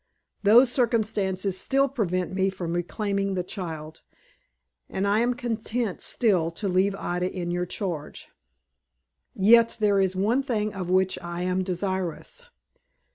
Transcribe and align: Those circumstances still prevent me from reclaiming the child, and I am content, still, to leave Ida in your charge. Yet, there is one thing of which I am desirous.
Those 0.41 0.71
circumstances 0.71 1.59
still 1.59 1.87
prevent 1.87 2.33
me 2.33 2.49
from 2.49 2.73
reclaiming 2.73 3.35
the 3.35 3.43
child, 3.43 4.01
and 4.89 5.07
I 5.07 5.19
am 5.19 5.35
content, 5.35 6.01
still, 6.01 6.49
to 6.49 6.67
leave 6.67 6.95
Ida 6.95 7.31
in 7.31 7.51
your 7.51 7.67
charge. 7.67 8.29
Yet, 9.35 9.77
there 9.79 9.99
is 9.99 10.15
one 10.15 10.41
thing 10.41 10.73
of 10.73 10.89
which 10.89 11.19
I 11.21 11.43
am 11.43 11.61
desirous. 11.63 12.45